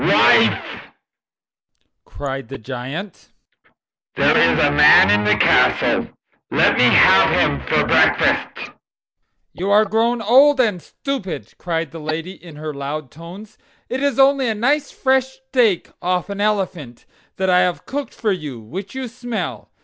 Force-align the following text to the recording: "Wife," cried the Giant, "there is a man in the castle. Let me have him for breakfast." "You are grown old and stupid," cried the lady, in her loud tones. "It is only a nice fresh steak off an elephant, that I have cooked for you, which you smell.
"Wife," 0.01 0.81
cried 2.05 2.47
the 2.49 2.57
Giant, 2.57 3.29
"there 4.15 4.35
is 4.35 4.57
a 4.57 4.71
man 4.71 5.11
in 5.11 5.25
the 5.25 5.37
castle. 5.37 6.09
Let 6.49 6.75
me 6.75 6.85
have 6.85 7.29
him 7.29 7.61
for 7.67 7.85
breakfast." 7.85 8.71
"You 9.53 9.69
are 9.69 9.85
grown 9.85 10.19
old 10.19 10.59
and 10.59 10.81
stupid," 10.81 11.55
cried 11.59 11.91
the 11.91 11.99
lady, 11.99 12.31
in 12.31 12.55
her 12.55 12.73
loud 12.73 13.11
tones. 13.11 13.59
"It 13.89 14.01
is 14.01 14.17
only 14.17 14.47
a 14.49 14.55
nice 14.55 14.89
fresh 14.89 15.27
steak 15.49 15.91
off 16.01 16.31
an 16.31 16.41
elephant, 16.41 17.05
that 17.35 17.51
I 17.51 17.59
have 17.59 17.85
cooked 17.85 18.15
for 18.15 18.31
you, 18.31 18.59
which 18.59 18.95
you 18.95 19.07
smell. 19.07 19.69